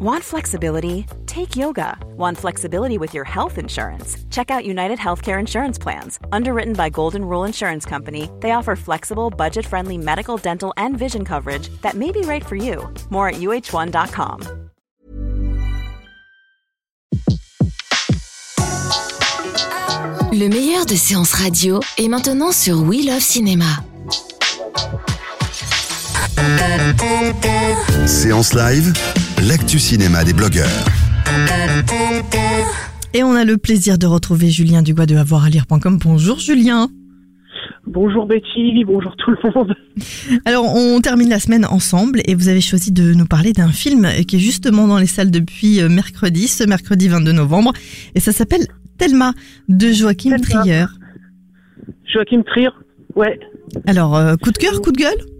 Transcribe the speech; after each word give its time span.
Want 0.00 0.22
flexibility? 0.22 1.06
Take 1.26 1.56
yoga. 1.56 1.98
Want 2.16 2.38
flexibility 2.38 2.98
with 2.98 3.14
your 3.14 3.24
health 3.24 3.58
insurance? 3.58 4.16
Check 4.30 4.48
out 4.48 4.64
United 4.64 4.96
Healthcare 4.96 5.40
Insurance 5.40 5.76
Plans. 5.76 6.20
Underwritten 6.30 6.74
by 6.74 6.88
Golden 6.88 7.24
Rule 7.24 7.42
Insurance 7.42 7.84
Company, 7.84 8.30
they 8.38 8.52
offer 8.52 8.76
flexible, 8.76 9.28
budget 9.28 9.66
friendly 9.66 9.98
medical, 9.98 10.36
dental, 10.36 10.72
and 10.76 10.96
vision 10.96 11.24
coverage 11.24 11.68
that 11.82 11.94
may 11.94 12.12
be 12.12 12.20
right 12.20 12.46
for 12.46 12.54
you. 12.54 12.88
More 13.10 13.30
at 13.30 13.40
uh1.com. 13.40 14.68
Le 20.32 20.48
meilleur 20.48 20.86
de 20.86 20.94
séances 20.94 21.32
radio 21.32 21.80
est 21.96 22.06
maintenant 22.06 22.52
sur 22.52 22.82
We 22.82 23.04
Love 23.04 23.18
Cinéma. 23.18 23.82
Séance 28.06 28.54
live, 28.54 28.92
l'actu 29.40 29.78
cinéma 29.78 30.24
des 30.24 30.32
blogueurs. 30.32 30.84
Et 33.14 33.22
on 33.22 33.34
a 33.34 33.44
le 33.44 33.56
plaisir 33.56 33.98
de 33.98 34.06
retrouver 34.06 34.50
Julien 34.50 34.82
Dugois 34.82 35.06
de 35.06 35.16
avoiralire.com. 35.16 35.98
Bonjour 36.02 36.38
Julien. 36.38 36.88
Bonjour 37.86 38.26
Betty, 38.26 38.84
bonjour 38.84 39.14
tout 39.16 39.30
le 39.30 39.50
monde. 39.54 39.74
Alors 40.44 40.64
on 40.74 41.00
termine 41.00 41.28
la 41.28 41.38
semaine 41.38 41.64
ensemble 41.64 42.20
et 42.26 42.34
vous 42.34 42.48
avez 42.48 42.60
choisi 42.60 42.92
de 42.92 43.14
nous 43.14 43.26
parler 43.26 43.52
d'un 43.52 43.68
film 43.68 44.06
qui 44.26 44.36
est 44.36 44.40
justement 44.40 44.86
dans 44.86 44.98
les 44.98 45.06
salles 45.06 45.30
depuis 45.30 45.80
euh, 45.80 45.88
mercredi, 45.88 46.48
ce 46.48 46.64
mercredi 46.64 47.08
22 47.08 47.32
novembre. 47.32 47.72
Et 48.14 48.20
ça 48.20 48.32
s'appelle 48.32 48.66
Thelma 48.98 49.32
de 49.68 49.90
Joachim 49.92 50.36
Thelma. 50.36 50.60
Trier. 50.60 50.84
Joachim 52.12 52.42
Trier, 52.42 52.70
ouais. 53.14 53.38
Alors 53.86 54.16
euh, 54.16 54.36
coup 54.36 54.50
de 54.50 54.58
cœur, 54.58 54.82
coup 54.82 54.92
de 54.92 54.98
gueule? 54.98 55.37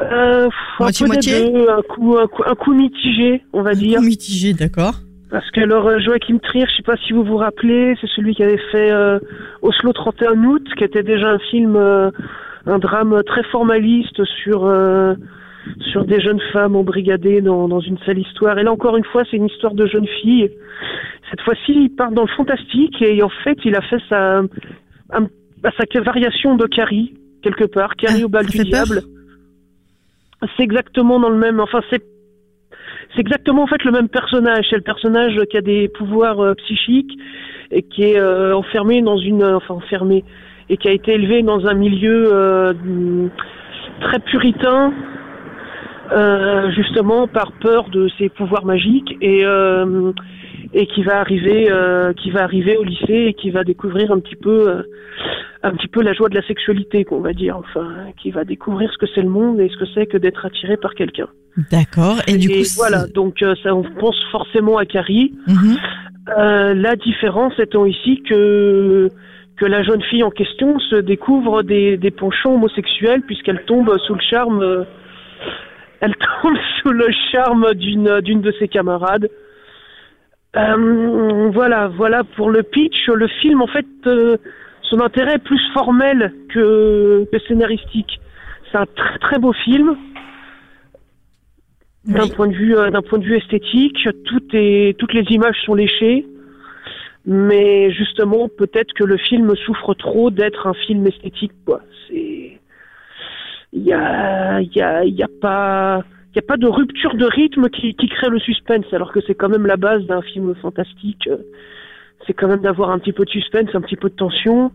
Euh, 0.00 0.46
un 0.46 0.82
Moitié, 0.84 1.06
peu 1.06 1.10
des 1.10 1.14
moitié 1.16 1.50
deux, 1.50 1.68
un 1.70 1.82
coup, 1.82 2.16
un 2.18 2.26
coup, 2.26 2.42
un 2.46 2.54
coup 2.54 2.74
mitigé, 2.74 3.42
on 3.52 3.62
va 3.62 3.74
dire. 3.74 4.00
Mitigé, 4.02 4.52
d'accord. 4.52 4.94
Parce 5.30 5.50
que 5.50 5.60
alors 5.60 5.86
euh, 5.88 5.98
Joachim 6.00 6.38
Trier, 6.38 6.66
je 6.70 6.76
sais 6.76 6.82
pas 6.82 6.96
si 7.06 7.12
vous 7.12 7.24
vous 7.24 7.36
rappelez, 7.38 7.96
c'est 8.00 8.08
celui 8.14 8.34
qui 8.34 8.42
avait 8.42 8.60
fait 8.70 8.90
euh, 8.92 9.18
Oslo 9.62 9.92
31 9.92 10.44
août, 10.44 10.62
qui 10.76 10.84
était 10.84 11.02
déjà 11.02 11.30
un 11.30 11.38
film, 11.50 11.76
euh, 11.76 12.10
un 12.66 12.78
drame 12.78 13.22
très 13.26 13.42
formaliste 13.44 14.22
sur 14.42 14.70
sur 15.90 16.04
des 16.04 16.20
jeunes 16.20 16.40
femmes 16.52 16.76
embrigadées 16.76 17.40
dans, 17.40 17.66
dans 17.66 17.80
une 17.80 17.98
sale 18.06 18.18
histoire. 18.20 18.56
Et 18.58 18.62
là 18.62 18.70
encore 18.72 18.96
une 18.96 19.04
fois, 19.04 19.24
c'est 19.28 19.36
une 19.36 19.46
histoire 19.46 19.74
de 19.74 19.86
jeune 19.86 20.06
fille. 20.22 20.48
Cette 21.30 21.40
fois-ci, 21.40 21.72
il 21.72 21.88
part 21.90 22.12
dans 22.12 22.22
le 22.22 22.28
fantastique 22.36 23.02
et 23.02 23.20
en 23.22 23.30
fait, 23.42 23.58
il 23.64 23.74
a 23.74 23.80
fait 23.82 23.98
sa 24.08 24.38
un- 25.10 25.28
sa 25.64 26.00
variation 26.02 26.54
de 26.54 26.66
Carrie 26.66 27.14
quelque 27.42 27.64
part, 27.64 27.96
Carrie 27.96 28.20
Ah, 28.22 28.26
au 28.26 28.28
bal 28.28 28.46
du 28.46 28.58
peur 28.58 28.66
diable. 28.66 29.00
C'est 30.56 30.62
exactement 30.62 31.18
dans 31.18 31.30
le 31.30 31.38
même. 31.38 31.60
Enfin, 31.60 31.80
c'est 31.90 32.02
c'est 33.14 33.20
exactement 33.20 33.62
en 33.62 33.66
fait 33.66 33.82
le 33.84 33.92
même 33.92 34.08
personnage. 34.08 34.66
C'est 34.68 34.76
le 34.76 34.82
personnage 34.82 35.40
qui 35.50 35.56
a 35.56 35.62
des 35.62 35.88
pouvoirs 35.88 36.40
euh, 36.40 36.54
psychiques 36.54 37.12
et 37.70 37.82
qui 37.82 38.02
est 38.04 38.18
euh, 38.18 38.54
enfermé 38.54 39.02
dans 39.02 39.16
une, 39.16 39.42
euh, 39.42 39.56
enfin 39.56 39.74
enfermé 39.74 40.24
et 40.68 40.76
qui 40.76 40.88
a 40.88 40.92
été 40.92 41.12
élevé 41.12 41.42
dans 41.42 41.66
un 41.66 41.74
milieu 41.74 42.28
euh, 42.32 42.74
très 44.00 44.18
puritain, 44.18 44.92
euh, 46.12 46.70
justement 46.72 47.28
par 47.28 47.52
peur 47.52 47.88
de 47.88 48.08
ses 48.18 48.28
pouvoirs 48.28 48.64
magiques 48.64 49.16
et 49.20 49.44
et 50.74 50.86
qui 50.88 51.04
va 51.04 51.20
arriver, 51.20 51.70
qui 52.20 52.30
va 52.30 52.42
arriver 52.42 52.76
au 52.76 52.82
lycée 52.82 53.26
et 53.28 53.34
qui 53.34 53.50
va 53.50 53.62
découvrir 53.62 54.10
un 54.10 54.18
petit 54.18 54.34
peu. 54.34 54.82
Un 55.66 55.72
petit 55.72 55.88
peu 55.88 56.02
la 56.02 56.12
joie 56.12 56.28
de 56.28 56.34
la 56.34 56.46
sexualité, 56.46 57.04
qu'on 57.04 57.20
va 57.20 57.32
dire, 57.32 57.56
enfin, 57.56 57.88
qui 58.20 58.30
va 58.30 58.44
découvrir 58.44 58.90
ce 58.92 58.98
que 58.98 59.06
c'est 59.14 59.22
le 59.22 59.28
monde 59.28 59.60
et 59.60 59.68
ce 59.68 59.76
que 59.76 59.86
c'est 59.94 60.06
que 60.06 60.16
d'être 60.16 60.44
attiré 60.46 60.76
par 60.76 60.94
quelqu'un. 60.94 61.28
D'accord. 61.70 62.18
Et 62.26 62.36
du 62.36 62.50
Et 62.50 62.62
coup, 62.62 62.68
voilà, 62.76 63.06
donc 63.06 63.42
euh, 63.42 63.54
ça, 63.62 63.74
on 63.74 63.82
pense 63.82 64.16
forcément 64.30 64.78
à 64.78 64.86
Carrie. 64.86 65.34
Mhm. 65.46 65.76
Euh, 66.38 66.74
la 66.74 66.96
différence 66.96 67.58
étant 67.58 67.86
ici 67.86 68.22
que 68.28 69.08
que 69.56 69.64
la 69.64 69.82
jeune 69.82 70.02
fille 70.02 70.22
en 70.22 70.30
question 70.30 70.78
se 70.78 70.96
découvre 70.96 71.62
des, 71.62 71.96
des 71.96 72.10
penchants 72.10 72.56
homosexuels 72.56 73.22
puisqu'elle 73.22 73.62
tombe 73.64 73.90
sous 74.06 74.12
le 74.14 74.20
charme, 74.20 74.60
euh, 74.60 74.84
elle 76.00 76.14
tombe 76.16 76.56
sous 76.82 76.92
le 76.92 77.08
charme 77.32 77.72
d'une 77.74 78.20
d'une 78.20 78.42
de 78.42 78.52
ses 78.58 78.68
camarades. 78.68 79.28
Euh, 80.56 81.50
voilà, 81.52 81.88
voilà 81.88 82.24
pour 82.24 82.50
le 82.50 82.62
pitch. 82.62 83.08
Le 83.08 83.28
film, 83.28 83.60
en 83.62 83.66
fait, 83.66 83.86
euh, 84.06 84.36
son 84.90 85.00
intérêt 85.00 85.34
est 85.34 85.44
plus 85.44 85.60
formel 85.72 86.32
que, 86.52 87.26
que 87.30 87.38
scénaristique. 87.46 88.20
C'est 88.70 88.78
un 88.78 88.86
très 88.86 89.18
très 89.18 89.38
beau 89.38 89.52
film. 89.52 89.96
D'un 92.04 92.28
point 92.28 92.46
de 92.46 92.54
vue 92.54 92.76
euh, 92.76 92.90
d'un 92.90 93.02
point 93.02 93.18
de 93.18 93.24
vue 93.24 93.36
esthétique 93.36 94.08
tout 94.24 94.42
est 94.52 94.96
toutes 94.98 95.12
les 95.12 95.24
images 95.30 95.56
sont 95.64 95.74
léchées. 95.74 96.26
Mais 97.24 97.90
justement 97.90 98.48
peut-être 98.48 98.92
que 98.94 99.04
le 99.04 99.16
film 99.16 99.54
souffre 99.56 99.94
trop 99.94 100.30
d'être 100.30 100.68
un 100.68 100.74
film 100.74 101.06
esthétique 101.06 101.52
quoi. 101.64 101.80
C'est 102.06 102.60
il 103.72 103.82
y 103.82 103.92
a 103.92 104.60
il 104.60 104.72
y 104.74 104.82
a 104.82 105.04
il 105.04 105.14
y 105.14 105.22
a 105.24 105.28
pas 105.40 106.04
il 106.32 106.36
y 106.36 106.38
a 106.38 106.46
pas 106.46 106.56
de 106.56 106.68
rupture 106.68 107.14
de 107.14 107.24
rythme 107.24 107.68
qui, 107.70 107.94
qui 107.94 108.08
crée 108.08 108.28
le 108.28 108.38
suspense 108.38 108.86
alors 108.92 109.10
que 109.12 109.20
c'est 109.26 109.34
quand 109.34 109.48
même 109.48 109.66
la 109.66 109.76
base 109.76 110.04
d'un 110.06 110.22
film 110.22 110.54
fantastique 110.54 111.26
Euh, 111.26 111.38
c'est 112.26 112.32
quand 112.32 112.48
même 112.48 112.60
d'avoir 112.60 112.90
un 112.90 112.98
petit 112.98 113.12
peu 113.12 113.24
de 113.24 113.30
suspense 113.30 113.68
un 113.74 113.80
petit 113.80 113.96
peu 113.96 114.08
de 114.08 114.14
tension 114.14 114.72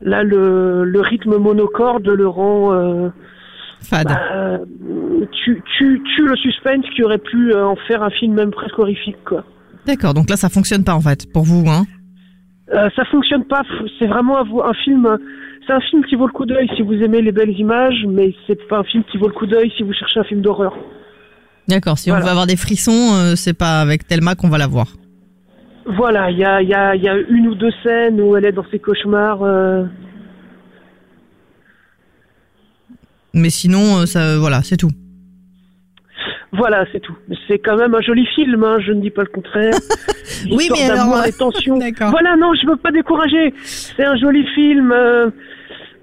là 0.00 0.22
le, 0.22 0.84
le 0.84 1.00
rythme 1.00 1.36
monocorde 1.36 2.06
le 2.06 2.28
rend 2.28 2.72
euh, 2.72 3.08
Fade. 3.80 4.08
bah, 4.08 4.20
euh, 4.34 4.58
tu, 5.44 5.62
tu, 5.76 6.02
tu 6.16 6.26
le 6.26 6.36
suspense 6.36 6.84
qui 6.94 7.02
aurait 7.02 7.18
pu 7.18 7.52
euh, 7.52 7.66
en 7.66 7.76
faire 7.86 8.02
un 8.02 8.10
film 8.10 8.34
même 8.34 8.50
presque 8.50 8.78
horrifique 8.78 9.22
quoi. 9.24 9.44
D'accord. 9.86 10.14
Donc 10.14 10.28
là, 10.28 10.36
ça 10.36 10.48
fonctionne 10.48 10.82
pas 10.82 10.94
en 10.94 11.00
fait 11.00 11.30
pour 11.32 11.44
vous, 11.44 11.64
hein 11.68 11.84
Euh, 12.74 12.88
ça 12.96 13.04
fonctionne 13.04 13.44
pas, 13.44 13.62
c'est 13.98 14.08
vraiment 14.08 14.38
un, 14.40 14.74
film 14.74 15.06
c'est 15.64 15.72
un 15.72 15.80
film 15.80 16.04
qui 16.04 16.16
vaut 16.16 16.26
le 16.26 16.32
coup 16.32 16.46
d'œil 16.46 16.68
si 16.74 16.82
vous 16.82 16.94
aimez 16.94 17.22
les 17.22 17.30
belles 17.30 17.56
images, 17.56 18.04
mais 18.08 18.34
c'est 18.46 18.66
pas 18.66 18.78
un 18.78 18.84
film 18.84 19.04
qui 19.04 19.18
vaut 19.18 19.28
le 19.28 19.32
coup 19.34 19.46
d'œil 19.46 19.70
si 19.76 19.84
vous 19.84 19.92
cherchez 19.92 20.18
un 20.18 20.24
film 20.24 20.40
d'horreur. 20.40 20.74
D'accord. 21.68 21.96
Si 21.98 22.10
on 22.10 22.18
veut 22.18 22.28
avoir 22.28 22.46
des 22.48 22.56
frissons, 22.56 23.14
euh, 23.14 23.34
c'est 23.36 23.56
pas 23.56 23.80
avec 23.80 24.08
Thelma 24.08 24.34
qu'on 24.34 24.48
va 24.48 24.58
la 24.58 24.66
voir. 24.66 24.88
Voilà, 25.86 26.30
il 26.30 26.38
y 26.38 26.44
a, 26.44 26.60
il 26.62 26.68
y, 26.68 26.74
a, 26.74 26.94
il 26.96 27.02
y 27.02 27.08
a 27.08 27.14
une 27.16 27.46
ou 27.48 27.54
deux 27.54 27.70
scènes 27.82 28.20
où 28.20 28.36
elle 28.36 28.44
est 28.44 28.52
dans 28.52 28.66
ses 28.70 28.78
cauchemars. 28.80 29.42
euh, 29.42 29.84
Mais 33.34 33.50
sinon, 33.50 33.98
euh, 34.00 34.06
ça, 34.06 34.38
voilà, 34.38 34.62
c'est 34.62 34.76
tout. 34.76 34.90
Voilà, 36.52 36.86
c'est 36.90 37.00
tout. 37.00 37.16
C'est 37.46 37.58
quand 37.58 37.76
même 37.76 37.94
un 37.94 38.00
joli 38.00 38.26
film, 38.34 38.64
hein, 38.64 38.78
je 38.80 38.92
ne 38.92 39.00
dis 39.00 39.10
pas 39.10 39.22
le 39.22 39.28
contraire. 39.28 39.74
Oui, 40.50 40.68
mais 40.72 40.90
alors, 40.90 41.16
euh, 41.18 41.22
et 41.24 41.32
tension. 41.32 41.78
d'accord. 41.78 42.10
Voilà, 42.10 42.36
non, 42.36 42.52
je 42.54 42.66
veux 42.68 42.76
pas 42.76 42.90
décourager. 42.90 43.54
C'est 43.62 44.04
un 44.04 44.16
joli 44.16 44.44
film. 44.54 44.92
euh, 44.92 45.30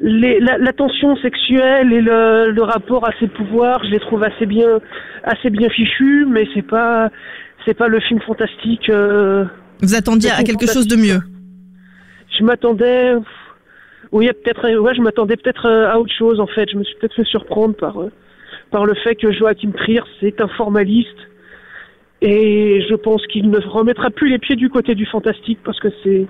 les, 0.00 0.40
la, 0.40 0.58
la 0.58 0.72
tension 0.72 1.16
sexuelle 1.16 1.92
et 1.92 2.00
le, 2.00 2.50
le 2.50 2.62
rapport 2.62 3.06
à 3.06 3.12
ses 3.20 3.26
pouvoirs, 3.28 3.82
je 3.84 3.90
les 3.90 4.00
trouve 4.00 4.22
assez 4.22 4.46
bien, 4.46 4.78
assez 5.24 5.50
bien 5.50 5.68
fichus, 5.70 6.24
mais 6.28 6.46
c'est 6.54 6.62
pas, 6.66 7.10
c'est 7.64 7.74
pas 7.74 7.88
le 7.88 8.00
film 8.00 8.20
fantastique. 8.20 8.88
euh, 8.90 9.44
Vous 9.82 9.94
attendiez 9.94 10.30
à 10.30 10.42
quelque 10.44 10.66
chose 10.66 10.86
de 10.86 10.96
mieux. 10.96 11.20
je 12.38 12.44
m'attendais, 12.44 13.14
oui, 14.12 14.30
peut-être, 14.42 14.78
ouais, 14.78 14.94
je 14.94 15.02
m'attendais 15.02 15.36
peut-être 15.36 15.66
euh, 15.66 15.90
à 15.90 15.98
autre 15.98 16.12
chose 16.16 16.38
en 16.40 16.46
fait. 16.46 16.70
Je 16.70 16.76
me 16.76 16.84
suis 16.84 16.94
peut-être 16.96 17.14
fait 17.14 17.24
surprendre 17.24 17.74
par, 17.74 18.00
euh, 18.00 18.10
par 18.70 18.86
le 18.86 18.94
fait 18.94 19.16
que 19.16 19.32
Joachim 19.32 19.72
Trier 19.72 20.02
c'est 20.20 20.40
un 20.40 20.48
formaliste 20.48 21.08
et 22.20 22.84
je 22.88 22.94
pense 22.94 23.26
qu'il 23.26 23.50
ne 23.50 23.58
remettra 23.58 24.10
plus 24.10 24.30
les 24.30 24.38
pieds 24.38 24.54
du 24.54 24.70
côté 24.70 24.94
du 24.94 25.06
fantastique 25.06 25.58
parce 25.64 25.80
que 25.80 25.88
c'est 26.04 26.26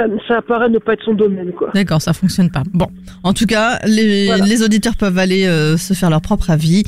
ça, 0.00 0.06
ça 0.28 0.36
apparaît 0.38 0.68
ne 0.68 0.78
pas 0.78 0.94
être 0.94 1.04
son 1.04 1.14
domaine 1.14 1.52
quoi. 1.52 1.70
D'accord, 1.74 2.00
ça 2.00 2.12
fonctionne 2.12 2.50
pas. 2.50 2.62
Bon, 2.72 2.86
en 3.22 3.32
tout 3.32 3.46
cas, 3.46 3.78
les, 3.86 4.26
Voilà. 4.26 4.44
les 4.44 4.62
auditeurs 4.62 4.96
peuvent 4.96 5.18
aller 5.18 5.46
euh, 5.46 5.76
se 5.76 5.92
faire 5.94 6.10
leur 6.10 6.20
propre 6.20 6.50
avis. 6.50 6.82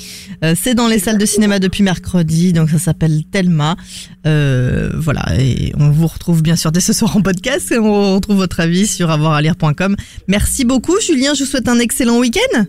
Euh, 0.44 0.54
c'est 0.56 0.74
dans 0.74 0.88
les 0.88 0.98
salles 0.98 1.18
de 1.18 1.26
cinéma 1.26 1.58
depuis 1.58 1.82
mercredi, 1.82 2.52
donc 2.52 2.70
ça 2.70 2.78
s'appelle 2.78 3.24
Thelma. 3.30 3.76
Euh, 4.26 4.90
voilà, 4.94 5.22
et 5.38 5.72
on 5.78 5.90
vous 5.90 6.06
retrouve 6.06 6.42
bien 6.42 6.56
sûr 6.56 6.72
dès 6.72 6.80
ce 6.80 6.92
soir 6.92 7.16
en 7.16 7.20
podcast 7.22 7.70
et 7.72 7.78
on 7.78 8.14
retrouve 8.14 8.36
votre 8.36 8.60
avis 8.60 8.86
sur 8.86 9.10
avoiralire.com. 9.10 9.96
Merci 10.28 10.64
beaucoup, 10.64 10.98
Julien. 11.00 11.34
Je 11.34 11.40
vous 11.44 11.50
souhaite 11.50 11.68
un 11.68 11.78
excellent 11.78 12.18
week-end. 12.18 12.64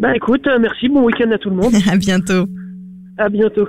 Bah 0.00 0.14
écoute, 0.14 0.46
merci, 0.60 0.88
bon 0.88 1.02
week-end 1.04 1.30
à 1.32 1.38
tout 1.38 1.50
le 1.50 1.56
monde, 1.56 1.74
À 1.90 1.96
bientôt. 1.96 2.46
à 3.18 3.28
bientôt. 3.28 3.68